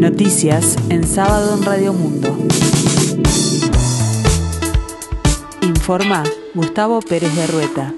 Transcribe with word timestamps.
Noticias 0.00 0.78
en 0.88 1.06
sábado 1.06 1.58
en 1.58 1.62
Radio 1.62 1.92
Mundo. 1.92 2.34
Informa 5.60 6.24
Gustavo 6.54 7.00
Pérez 7.02 7.36
de 7.36 7.46
Rueta. 7.46 7.94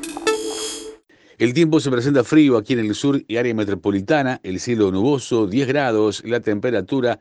El 1.39 1.55
tiempo 1.55 1.79
se 1.79 1.93
presenta 1.93 2.25
frío 2.25 2.57
aquí 2.57 2.73
en 2.73 2.81
el 2.81 2.97
sur 2.97 3.23
y 3.29 3.37
área 3.37 3.55
metropolitana, 3.55 4.41
el 4.43 4.59
cielo 4.59 4.91
nuboso, 4.91 5.47
10 5.47 5.69
grados, 5.69 6.25
la 6.25 6.41
temperatura 6.41 7.21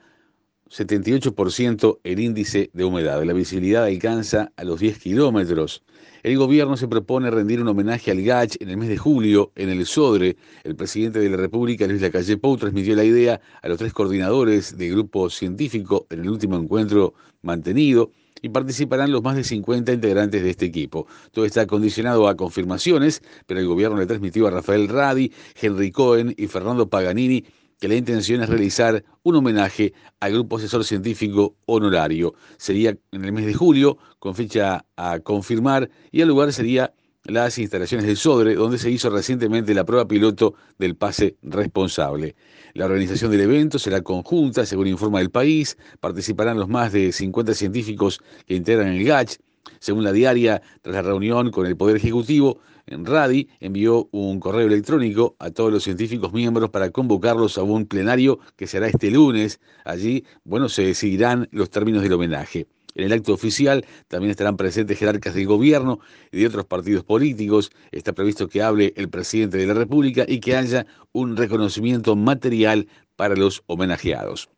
78% 0.71 1.99
el 2.03 2.19
índice 2.19 2.69
de 2.73 2.85
humedad. 2.85 3.21
La 3.23 3.33
visibilidad 3.33 3.83
alcanza 3.83 4.53
a 4.55 4.63
los 4.63 4.79
10 4.79 4.99
kilómetros. 4.99 5.83
El 6.23 6.37
gobierno 6.37 6.77
se 6.77 6.87
propone 6.87 7.29
rendir 7.29 7.61
un 7.61 7.67
homenaje 7.67 8.09
al 8.09 8.21
GACH 8.21 8.55
en 8.61 8.69
el 8.69 8.77
mes 8.77 8.87
de 8.87 8.97
julio 8.97 9.51
en 9.55 9.69
el 9.69 9.85
Sodre. 9.85 10.37
El 10.63 10.77
presidente 10.77 11.19
de 11.19 11.29
la 11.29 11.35
República, 11.35 11.87
Luis 11.87 12.01
Lacalle 12.01 12.37
Pou, 12.37 12.55
transmitió 12.55 12.95
la 12.95 13.03
idea 13.03 13.41
a 13.61 13.67
los 13.67 13.79
tres 13.79 13.91
coordinadores 13.91 14.77
del 14.77 14.91
grupo 14.91 15.29
científico 15.29 16.07
en 16.09 16.21
el 16.21 16.29
último 16.29 16.55
encuentro 16.55 17.15
mantenido 17.41 18.11
y 18.41 18.49
participarán 18.49 19.11
los 19.11 19.21
más 19.21 19.35
de 19.35 19.43
50 19.43 19.91
integrantes 19.91 20.41
de 20.41 20.51
este 20.51 20.65
equipo. 20.65 21.05
Todo 21.31 21.45
está 21.45 21.67
condicionado 21.67 22.29
a 22.29 22.37
confirmaciones, 22.37 23.21
pero 23.45 23.59
el 23.59 23.67
gobierno 23.67 23.97
le 23.97 24.05
transmitió 24.05 24.47
a 24.47 24.51
Rafael 24.51 24.87
Radi, 24.87 25.33
Henry 25.61 25.91
Cohen 25.91 26.33
y 26.37 26.47
Fernando 26.47 26.87
Paganini 26.89 27.43
que 27.81 27.87
la 27.87 27.95
intención 27.95 28.43
es 28.43 28.47
realizar 28.47 29.03
un 29.23 29.35
homenaje 29.35 29.93
al 30.19 30.33
grupo 30.33 30.57
asesor 30.57 30.85
científico 30.85 31.55
honorario. 31.65 32.35
Sería 32.57 32.95
en 33.11 33.25
el 33.25 33.31
mes 33.33 33.47
de 33.47 33.55
julio, 33.55 33.97
con 34.19 34.35
fecha 34.35 34.85
a 34.95 35.19
confirmar, 35.19 35.89
y 36.11 36.21
el 36.21 36.27
lugar 36.27 36.53
sería 36.53 36.93
las 37.23 37.57
instalaciones 37.57 38.05
del 38.05 38.17
Sodre, 38.17 38.53
donde 38.53 38.77
se 38.77 38.91
hizo 38.91 39.09
recientemente 39.09 39.73
la 39.73 39.83
prueba 39.83 40.07
piloto 40.07 40.53
del 40.77 40.95
pase 40.95 41.37
responsable. 41.41 42.35
La 42.75 42.85
organización 42.85 43.31
del 43.31 43.41
evento 43.41 43.79
será 43.79 44.01
conjunta, 44.01 44.63
según 44.67 44.85
informa 44.85 45.19
el 45.19 45.31
país. 45.31 45.75
Participarán 45.99 46.59
los 46.59 46.69
más 46.69 46.91
de 46.93 47.11
50 47.11 47.55
científicos 47.55 48.21
que 48.45 48.53
integran 48.53 48.89
el 48.89 49.03
GACH. 49.03 49.37
Según 49.79 50.03
la 50.03 50.11
diaria, 50.11 50.61
tras 50.83 50.95
la 50.95 51.01
reunión 51.01 51.49
con 51.49 51.65
el 51.65 51.75
Poder 51.75 51.95
Ejecutivo, 51.95 52.59
Radi 52.87 53.49
envió 53.59 54.09
un 54.11 54.39
correo 54.39 54.67
electrónico 54.67 55.35
a 55.39 55.51
todos 55.51 55.71
los 55.71 55.83
científicos 55.83 56.33
miembros 56.33 56.69
para 56.69 56.89
convocarlos 56.91 57.57
a 57.57 57.63
un 57.63 57.85
plenario 57.85 58.39
que 58.55 58.67
será 58.67 58.87
este 58.87 59.11
lunes. 59.11 59.59
Allí, 59.85 60.25
bueno, 60.43 60.69
se 60.69 60.83
decidirán 60.83 61.47
los 61.51 61.69
términos 61.69 62.03
del 62.03 62.13
homenaje. 62.13 62.67
En 62.95 63.05
el 63.05 63.13
acto 63.13 63.33
oficial 63.33 63.85
también 64.07 64.31
estarán 64.31 64.57
presentes 64.57 64.99
jerarcas 64.99 65.33
del 65.33 65.47
gobierno 65.47 65.99
y 66.31 66.39
de 66.39 66.47
otros 66.47 66.65
partidos 66.65 67.03
políticos. 67.03 67.71
Está 67.91 68.13
previsto 68.13 68.49
que 68.49 68.61
hable 68.61 68.93
el 68.97 69.09
presidente 69.09 69.57
de 69.57 69.67
la 69.67 69.73
República 69.73 70.25
y 70.27 70.39
que 70.39 70.55
haya 70.55 70.85
un 71.13 71.37
reconocimiento 71.37 72.15
material 72.15 72.87
para 73.15 73.35
los 73.35 73.63
homenajeados. 73.67 74.49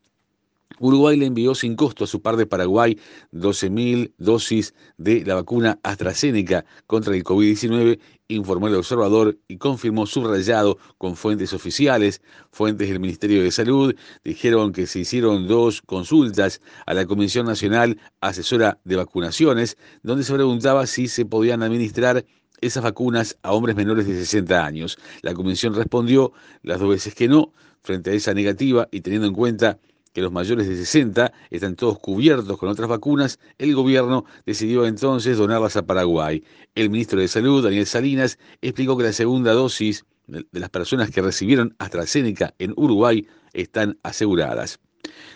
Uruguay 0.80 1.16
le 1.16 1.26
envió 1.26 1.54
sin 1.54 1.76
costo 1.76 2.04
a 2.04 2.06
su 2.06 2.20
par 2.20 2.36
de 2.36 2.46
Paraguay 2.46 2.98
12.000 3.32 4.12
dosis 4.18 4.74
de 4.98 5.24
la 5.24 5.36
vacuna 5.36 5.78
AstraZeneca 5.82 6.64
contra 6.86 7.14
el 7.14 7.22
COVID-19, 7.22 8.00
informó 8.28 8.68
el 8.68 8.74
observador 8.74 9.38
y 9.46 9.58
confirmó 9.58 10.06
subrayado 10.06 10.78
con 10.98 11.16
fuentes 11.16 11.52
oficiales. 11.52 12.22
Fuentes 12.50 12.88
del 12.88 13.00
Ministerio 13.00 13.42
de 13.42 13.50
Salud 13.50 13.94
dijeron 14.24 14.72
que 14.72 14.86
se 14.86 15.00
hicieron 15.00 15.46
dos 15.46 15.80
consultas 15.82 16.60
a 16.86 16.94
la 16.94 17.06
Comisión 17.06 17.46
Nacional 17.46 18.00
Asesora 18.20 18.80
de 18.84 18.96
Vacunaciones, 18.96 19.76
donde 20.02 20.24
se 20.24 20.34
preguntaba 20.34 20.86
si 20.86 21.08
se 21.08 21.24
podían 21.24 21.62
administrar 21.62 22.24
esas 22.60 22.82
vacunas 22.82 23.36
a 23.42 23.52
hombres 23.52 23.76
menores 23.76 24.06
de 24.06 24.14
60 24.14 24.64
años. 24.64 24.98
La 25.22 25.34
comisión 25.34 25.74
respondió 25.74 26.32
las 26.62 26.80
dos 26.80 26.88
veces 26.88 27.14
que 27.14 27.28
no, 27.28 27.52
frente 27.82 28.10
a 28.10 28.14
esa 28.14 28.32
negativa 28.32 28.88
y 28.90 29.02
teniendo 29.02 29.28
en 29.28 29.34
cuenta 29.34 29.78
que 30.14 30.22
los 30.22 30.32
mayores 30.32 30.68
de 30.68 30.76
60 30.76 31.32
están 31.50 31.74
todos 31.74 31.98
cubiertos 31.98 32.56
con 32.56 32.68
otras 32.68 32.88
vacunas, 32.88 33.40
el 33.58 33.74
gobierno 33.74 34.24
decidió 34.46 34.86
entonces 34.86 35.36
donarlas 35.36 35.76
a 35.76 35.84
Paraguay. 35.84 36.42
El 36.76 36.88
ministro 36.88 37.20
de 37.20 37.28
Salud, 37.28 37.64
Daniel 37.64 37.84
Salinas, 37.84 38.38
explicó 38.62 38.96
que 38.96 39.02
la 39.02 39.12
segunda 39.12 39.52
dosis 39.52 40.06
de 40.28 40.46
las 40.60 40.70
personas 40.70 41.10
que 41.10 41.20
recibieron 41.20 41.74
AstraZeneca 41.78 42.54
en 42.58 42.72
Uruguay 42.76 43.26
están 43.52 43.98
aseguradas. 44.04 44.78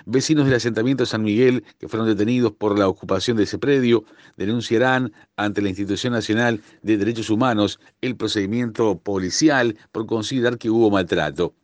Vecinos 0.06 0.46
del 0.46 0.54
asentamiento 0.54 1.04
San 1.04 1.24
Miguel, 1.24 1.64
que 1.78 1.88
fueron 1.88 2.08
detenidos 2.08 2.52
por 2.52 2.78
la 2.78 2.88
ocupación 2.88 3.36
de 3.36 3.42
ese 3.42 3.58
predio, 3.58 4.04
denunciarán 4.36 5.12
ante 5.36 5.60
la 5.60 5.68
Institución 5.68 6.12
Nacional 6.12 6.62
de 6.82 6.96
Derechos 6.96 7.30
Humanos 7.30 7.80
el 8.00 8.16
procedimiento 8.16 8.98
policial 9.00 9.76
por 9.90 10.06
considerar 10.06 10.56
que 10.56 10.70
hubo 10.70 10.88
maltrato. 10.88 11.54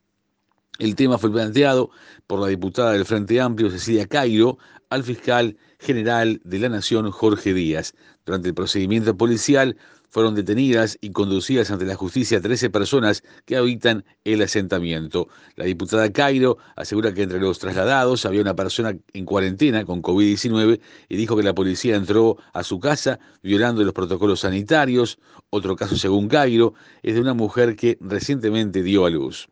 El 0.81 0.97
tema 0.97 1.19
fue 1.19 1.31
planteado 1.31 1.91
por 2.27 2.41
la 2.41 2.49
diputada 2.49 2.93
del 2.93 3.05
Frente 3.05 3.41
Amplio, 3.41 3.71
Cecilia 3.71 4.09
Cairo, 4.09 4.59
al 4.91 5.05
fiscal 5.05 5.57
general 5.79 6.41
de 6.43 6.59
la 6.59 6.69
Nación, 6.69 7.12
Jorge 7.12 7.55
Díaz. 7.55 7.95
Durante 8.27 8.49
el 8.49 8.55
procedimiento 8.55 9.17
policial 9.17 9.77
fueron 10.11 10.35
detenidas 10.35 10.99
y 11.01 11.11
conducidas 11.11 11.71
ante 11.71 11.85
la 11.85 11.95
justicia 11.95 12.41
13 12.41 12.71
personas 12.71 13.23
que 13.45 13.57
habitan 13.57 14.05
el 14.25 14.43
asentamiento. 14.43 15.29
La 15.55 15.65
diputada 15.65 16.11
Cairo 16.11 16.59
asegura 16.75 17.15
que 17.15 17.23
entre 17.23 17.39
los 17.39 17.61
trasladados 17.61 18.27
había 18.27 18.41
una 18.41 18.56
persona 18.56 18.97
en 19.12 19.25
cuarentena 19.25 19.85
con 19.85 20.03
COVID-19 20.03 20.81
y 21.09 21.17
dijo 21.17 21.37
que 21.37 21.45
la 21.45 21.55
policía 21.55 21.95
entró 21.95 22.37
a 22.53 22.65
su 22.65 22.81
casa 22.81 23.21
violando 23.45 23.85
los 23.85 23.95
protocolos 23.95 24.41
sanitarios. 24.41 25.19
Otro 25.51 25.77
caso, 25.77 25.97
según 25.97 26.27
Cairo, 26.27 26.75
es 27.05 27.15
de 27.15 27.21
una 27.21 27.35
mujer 27.35 27.77
que 27.77 27.97
recientemente 28.01 28.83
dio 28.83 29.06
a 29.06 29.11
luz. 29.11 29.49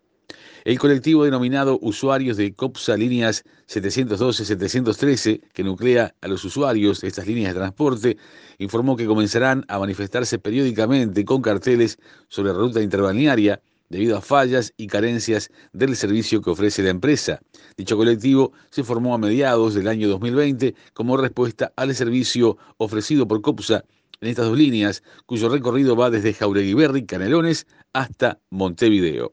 El 0.64 0.78
colectivo 0.78 1.24
denominado 1.24 1.80
Usuarios 1.82 2.36
de 2.36 2.54
COPSA 2.54 2.96
Líneas 2.96 3.42
712-713, 3.66 5.40
que 5.52 5.64
nuclea 5.64 6.14
a 6.20 6.28
los 6.28 6.44
usuarios 6.44 7.00
de 7.00 7.08
estas 7.08 7.26
líneas 7.26 7.52
de 7.52 7.58
transporte, 7.58 8.16
informó 8.58 8.96
que 8.96 9.06
comenzarán 9.06 9.64
a 9.66 9.80
manifestarse 9.80 10.38
periódicamente 10.38 11.24
con 11.24 11.42
carteles 11.42 11.98
sobre 12.28 12.52
la 12.52 12.58
ruta 12.60 12.80
interbalnearia 12.80 13.60
debido 13.88 14.16
a 14.16 14.20
fallas 14.20 14.72
y 14.76 14.86
carencias 14.86 15.50
del 15.72 15.96
servicio 15.96 16.40
que 16.40 16.50
ofrece 16.50 16.84
la 16.84 16.90
empresa. 16.90 17.40
Dicho 17.76 17.96
colectivo 17.96 18.52
se 18.70 18.84
formó 18.84 19.14
a 19.14 19.18
mediados 19.18 19.74
del 19.74 19.88
año 19.88 20.08
2020 20.10 20.76
como 20.92 21.16
respuesta 21.16 21.72
al 21.74 21.92
servicio 21.96 22.56
ofrecido 22.76 23.26
por 23.26 23.42
COPSA 23.42 23.84
en 24.20 24.28
estas 24.28 24.46
dos 24.46 24.56
líneas, 24.56 25.02
cuyo 25.26 25.48
recorrido 25.48 25.96
va 25.96 26.08
desde 26.08 26.32
Jauregui 26.32 27.04
Canelones, 27.04 27.66
hasta 27.92 28.38
Montevideo. 28.50 29.32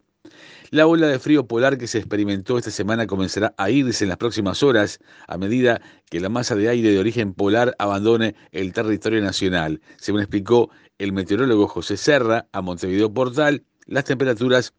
La 0.71 0.85
ola 0.85 1.07
de 1.07 1.17
frío 1.17 1.47
polar 1.47 1.79
que 1.79 1.87
se 1.87 1.97
experimentó 1.97 2.59
esta 2.59 2.69
semana 2.69 3.07
comenzará 3.07 3.55
a 3.57 3.71
irse 3.71 4.03
en 4.03 4.09
las 4.09 4.19
próximas 4.19 4.61
horas 4.61 4.99
a 5.27 5.35
medida 5.35 5.81
que 6.11 6.19
la 6.19 6.29
masa 6.29 6.55
de 6.55 6.69
aire 6.69 6.91
de 6.91 6.99
origen 6.99 7.33
polar 7.33 7.75
abandone 7.79 8.35
el 8.51 8.71
territorio 8.71 9.19
nacional. 9.19 9.81
Según 9.97 10.21
explicó 10.21 10.69
el 10.99 11.11
meteorólogo 11.11 11.67
José 11.67 11.97
Serra 11.97 12.47
a 12.51 12.61
Montevideo 12.61 13.11
Portal, 13.11 13.63
las 13.87 14.03
temperaturas 14.03 14.75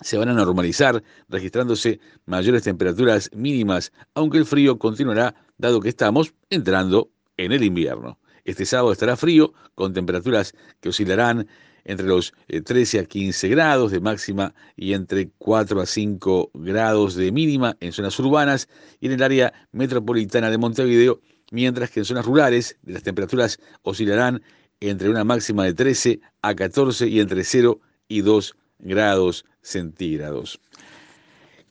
se 0.00 0.18
van 0.18 0.28
a 0.28 0.32
normalizar, 0.32 1.04
registrándose 1.28 2.00
mayores 2.26 2.64
temperaturas 2.64 3.30
mínimas, 3.32 3.92
aunque 4.14 4.38
el 4.38 4.44
frío 4.44 4.76
continuará 4.76 5.36
dado 5.56 5.80
que 5.80 5.90
estamos 5.90 6.34
entrando 6.50 7.10
en 7.36 7.52
el 7.52 7.62
invierno. 7.62 8.18
Este 8.44 8.66
sábado 8.66 8.92
estará 8.92 9.16
frío, 9.16 9.52
con 9.74 9.92
temperaturas 9.92 10.54
que 10.80 10.88
oscilarán 10.88 11.46
entre 11.84 12.06
los 12.06 12.32
13 12.64 12.96
eh, 12.96 13.00
a 13.00 13.04
15 13.04 13.48
grados 13.48 13.92
de 13.92 14.00
máxima 14.00 14.54
y 14.76 14.92
entre 14.94 15.30
4 15.38 15.80
a 15.80 15.86
5 15.86 16.50
grados 16.54 17.14
de 17.14 17.32
mínima 17.32 17.76
en 17.80 17.92
zonas 17.92 18.18
urbanas 18.18 18.68
y 19.00 19.06
en 19.06 19.12
el 19.12 19.22
área 19.22 19.52
metropolitana 19.72 20.50
de 20.50 20.58
Montevideo, 20.58 21.20
mientras 21.50 21.90
que 21.90 22.00
en 22.00 22.04
zonas 22.04 22.26
rurales 22.26 22.78
las 22.84 23.02
temperaturas 23.02 23.58
oscilarán 23.82 24.42
entre 24.80 25.10
una 25.10 25.24
máxima 25.24 25.64
de 25.64 25.74
13 25.74 26.20
a 26.42 26.54
14 26.54 27.06
y 27.08 27.20
entre 27.20 27.44
0 27.44 27.80
y 28.08 28.22
2 28.22 28.56
grados 28.80 29.44
centígrados. 29.60 30.60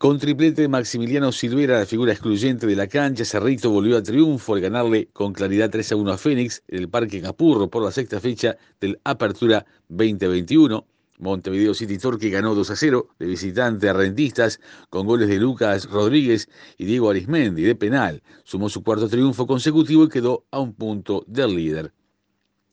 Con 0.02 0.18
triplete 0.18 0.68
Maximiliano 0.68 1.32
Silvera, 1.32 1.78
la 1.78 1.86
figura 1.86 2.12
excluyente 2.12 2.66
de 2.66 2.76
la 2.76 2.88
cancha, 2.88 3.24
Cerrito 3.24 3.70
volvió 3.70 3.98
a 3.98 4.02
triunfo 4.02 4.56
al 4.56 4.62
ganarle 4.62 5.10
con 5.14 5.32
claridad 5.32 5.70
3 5.70 5.92
a 5.92 5.96
1 5.96 6.12
a 6.12 6.18
Fénix 6.18 6.64
en 6.70 6.80
el 6.80 6.90
Parque 6.90 7.22
Capurro 7.22 7.70
por 7.70 7.84
la 7.84 7.92
sexta 7.92 8.20
fecha 8.20 8.58
del 8.80 9.00
Apertura 9.04 9.64
2021. 9.90 10.88
Montevideo 11.20 11.76
City 11.76 12.00
Torque 12.00 12.32
ganó 12.32 12.56
2 12.56 12.72
a 12.72 12.76
0 12.76 13.10
de 13.20 13.28
visitante 13.28 13.90
a 13.90 13.94
Rentistas 13.94 14.60
con 14.90 15.06
goles 15.06 15.30
de 15.30 15.38
Lucas 15.38 15.88
Rodríguez 15.88 16.50
y 16.80 16.86
Diego 16.86 17.12
Arismendi 17.12 17.62
de 17.62 17.76
penal. 17.76 18.24
Sumó 18.44 18.70
su 18.70 18.82
cuarto 18.82 19.08
triunfo 19.08 19.46
consecutivo 19.46 20.06
y 20.06 20.10
quedó 20.10 20.46
a 20.50 20.62
un 20.62 20.74
punto 20.74 21.24
del 21.28 21.56
líder. 21.56 21.94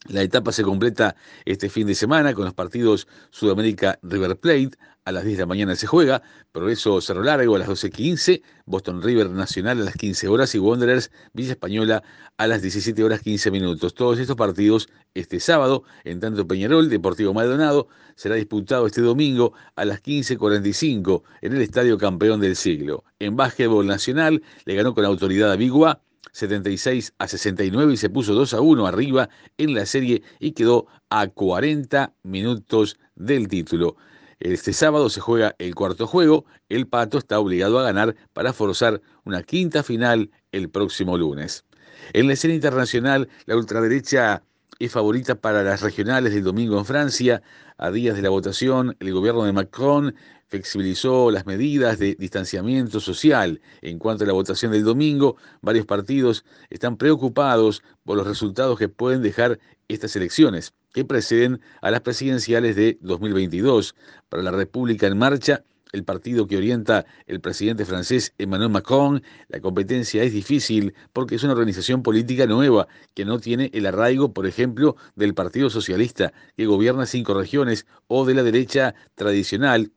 La 0.07 0.23
etapa 0.23 0.53
se 0.53 0.63
completa 0.63 1.17
este 1.45 1.69
fin 1.69 1.87
de 1.87 1.95
semana 1.95 2.33
con 2.33 2.45
los 2.45 2.55
partidos 2.55 3.09
Sudamérica 3.31 3.99
River 4.03 4.39
Plate. 4.39 4.71
A 5.05 5.11
las 5.13 5.25
10 5.25 5.39
de 5.39 5.43
la 5.43 5.47
mañana 5.47 5.75
se 5.75 5.87
juega, 5.87 6.23
Progreso 6.53 7.01
Cerro 7.01 7.23
Largo 7.23 7.57
a 7.57 7.59
las 7.59 7.69
12.15, 7.69 8.43
Boston 8.65 9.03
River 9.03 9.31
Nacional 9.31 9.81
a 9.81 9.85
las 9.85 9.97
15 9.97 10.29
horas 10.29 10.55
y 10.55 10.59
Wanderers 10.59 11.11
Villa 11.33 11.53
Española 11.53 12.03
a 12.37 12.47
las 12.47 12.63
17 12.63 13.03
horas 13.03 13.23
15 13.23 13.51
minutos. 13.51 13.95
Todos 13.95 14.19
estos 14.19 14.37
partidos 14.37 14.89
este 15.15 15.41
sábado, 15.41 15.83
en 16.05 16.21
tanto 16.21 16.47
Peñarol, 16.47 16.89
Deportivo 16.89 17.35
Maldonado, 17.35 17.89
será 18.15 18.37
disputado 18.37 18.87
este 18.87 19.01
domingo 19.01 19.53
a 19.75 19.85
las 19.85 20.03
15.45 20.03 21.23
en 21.43 21.55
el 21.55 21.63
Estadio 21.63 21.99
Campeón 21.99 22.41
del 22.41 22.55
Siglo. 22.55 23.05
En 23.19 23.35
básquetbol 23.35 23.87
nacional 23.87 24.43
le 24.65 24.75
ganó 24.75 24.95
con 24.95 25.05
autoridad 25.05 25.51
a 25.51 25.57
Bigua 25.57 26.03
76 26.33 27.15
a 27.19 27.29
69 27.29 27.93
y 27.93 27.97
se 27.97 28.11
puso 28.11 28.35
2 28.35 28.55
a 28.55 28.61
1 28.61 28.87
arriba 28.87 29.29
en 29.57 29.75
la 29.75 29.87
serie 29.87 30.23
y 30.39 30.53
quedó 30.53 30.87
a 31.11 31.27
40 31.27 32.15
minutos 32.23 32.99
del 33.17 33.49
título. 33.49 33.97
Este 34.41 34.73
sábado 34.73 35.11
se 35.11 35.21
juega 35.21 35.57
el 35.59 35.75
cuarto 35.75 36.07
juego, 36.07 36.45
el 36.69 36.87
Pato 36.87 37.19
está 37.19 37.41
obligado 37.41 37.79
a 37.79 37.83
ganar 37.83 38.15
para 38.33 38.53
forzar 38.53 39.03
una 39.25 39.43
quinta 39.43 39.83
final 39.83 40.31
el 40.53 40.71
próximo 40.71 41.19
lunes. 41.19 41.65
En 42.13 42.29
la 42.29 42.35
escena 42.35 42.55
internacional, 42.55 43.29
la 43.47 43.57
ultraderecha 43.57 44.45
es 44.79 44.93
favorita 44.93 45.35
para 45.35 45.63
las 45.63 45.81
regionales 45.81 46.33
del 46.33 46.45
domingo 46.45 46.79
en 46.79 46.85
Francia. 46.85 47.43
A 47.77 47.91
días 47.91 48.17
de 48.17 48.23
la 48.23 48.31
votación, 48.31 48.97
el 49.01 49.13
gobierno 49.13 49.45
de 49.45 49.53
Macron 49.53 50.15
flexibilizó 50.47 51.31
las 51.31 51.47
medidas 51.47 51.99
de 51.99 52.15
distanciamiento 52.15 53.01
social. 53.01 53.61
En 53.83 53.99
cuanto 53.99 54.25
a 54.25 54.27
la 54.27 54.33
votación 54.33 54.73
del 54.73 54.85
domingo, 54.85 55.37
varios 55.63 55.85
partidos 55.85 56.45
están 56.71 56.97
preocupados 56.97 57.83
por 58.05 58.17
los 58.17 58.27
resultados 58.27 58.79
que 58.79 58.89
pueden 58.89 59.23
dejar 59.23 59.59
estas 59.89 60.15
elecciones, 60.15 60.75
que 60.93 61.05
preceden 61.05 61.61
a 61.83 61.91
las 61.91 62.01
presidenciales 62.01 62.77
de 62.77 62.99
2022. 63.01 63.97
Para 64.29 64.43
la 64.43 64.53
República 64.53 65.07
en 65.09 65.19
Marcha, 65.19 65.65
el 65.93 66.05
partido 66.05 66.47
que 66.47 66.57
orienta 66.57 67.07
el 67.27 67.41
presidente 67.41 67.85
francés 67.85 68.35
Emmanuel 68.39 68.71
Macron, 68.71 69.23
la 69.49 69.61
competencia 69.61 70.23
es 70.23 70.33
difícil 70.33 70.95
porque 71.13 71.37
es 71.37 71.43
una 71.43 71.53
organización 71.53 72.03
política 72.03 72.47
nueva 72.47 72.89
que 73.15 73.25
no 73.25 73.39
tiene 73.39 73.71
el 73.73 73.87
arraigo, 73.87 74.33
por 74.33 74.47
ejemplo, 74.47 74.97
del 75.17 75.35
Partido 75.35 75.71
Socialista, 75.71 76.33
que 76.57 76.67
gobierna 76.67 77.07
cinco 77.07 77.35
regiones, 77.35 77.87
o 78.07 78.25
de 78.25 78.35
la 78.35 78.43
derecha 78.43 78.95
tradicional, 79.15 79.93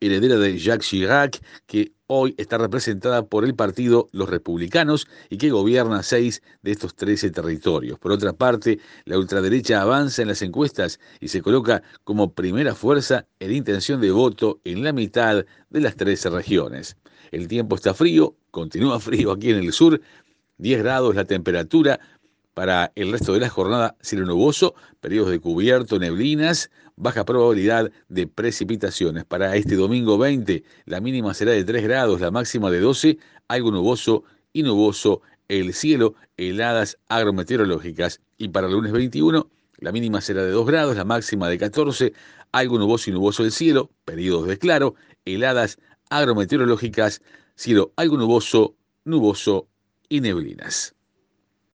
heredera 0.00 0.36
de 0.36 0.58
Jacques 0.58 0.88
Chirac, 0.88 1.40
que 1.66 1.92
hoy 2.06 2.34
está 2.38 2.58
representada 2.58 3.24
por 3.24 3.44
el 3.44 3.54
partido 3.54 4.08
Los 4.12 4.28
Republicanos 4.28 5.06
y 5.28 5.38
que 5.38 5.50
gobierna 5.50 6.02
seis 6.02 6.42
de 6.62 6.72
estos 6.72 6.94
trece 6.94 7.30
territorios. 7.30 7.98
Por 7.98 8.12
otra 8.12 8.32
parte, 8.32 8.80
la 9.04 9.18
ultraderecha 9.18 9.80
avanza 9.80 10.22
en 10.22 10.28
las 10.28 10.42
encuestas 10.42 10.98
y 11.20 11.28
se 11.28 11.42
coloca 11.42 11.82
como 12.02 12.32
primera 12.32 12.74
fuerza 12.74 13.26
en 13.38 13.52
intención 13.52 14.00
de 14.00 14.10
voto 14.10 14.60
en 14.64 14.82
la 14.82 14.92
mitad 14.92 15.44
de 15.68 15.80
las 15.80 15.94
trece 15.94 16.30
regiones. 16.30 16.96
El 17.30 17.46
tiempo 17.46 17.76
está 17.76 17.94
frío, 17.94 18.34
continúa 18.50 18.98
frío 18.98 19.30
aquí 19.30 19.50
en 19.50 19.58
el 19.58 19.72
sur, 19.72 20.00
10 20.58 20.82
grados 20.82 21.14
la 21.14 21.24
temperatura, 21.24 22.00
para 22.60 22.92
el 22.94 23.10
resto 23.10 23.32
de 23.32 23.40
la 23.40 23.48
jornada, 23.48 23.96
cielo 24.02 24.26
nuboso, 24.26 24.74
periodos 25.00 25.30
de 25.30 25.40
cubierto, 25.40 25.98
neblinas, 25.98 26.70
baja 26.94 27.24
probabilidad 27.24 27.90
de 28.10 28.26
precipitaciones. 28.26 29.24
Para 29.24 29.56
este 29.56 29.76
domingo 29.76 30.18
20, 30.18 30.62
la 30.84 31.00
mínima 31.00 31.32
será 31.32 31.52
de 31.52 31.64
3 31.64 31.82
grados, 31.84 32.20
la 32.20 32.30
máxima 32.30 32.70
de 32.70 32.80
12, 32.80 33.16
algo 33.48 33.70
nuboso 33.70 34.24
y 34.52 34.62
nuboso 34.62 35.22
el 35.48 35.72
cielo, 35.72 36.16
heladas 36.36 36.98
agrometeorológicas. 37.08 38.20
Y 38.36 38.48
para 38.48 38.66
el 38.66 38.74
lunes 38.74 38.92
21, 38.92 39.48
la 39.78 39.90
mínima 39.90 40.20
será 40.20 40.44
de 40.44 40.50
2 40.50 40.66
grados, 40.66 40.96
la 40.98 41.06
máxima 41.06 41.48
de 41.48 41.56
14, 41.56 42.12
algo 42.52 42.78
nuboso 42.78 43.08
y 43.08 43.14
nuboso 43.14 43.42
el 43.42 43.52
cielo, 43.52 43.88
periodos 44.04 44.46
de 44.46 44.58
claro, 44.58 44.96
heladas 45.24 45.78
agrometeorológicas, 46.10 47.22
cielo 47.54 47.94
algo 47.96 48.18
nuboso, 48.18 48.76
nuboso 49.06 49.66
y 50.10 50.20
neblinas. 50.20 50.94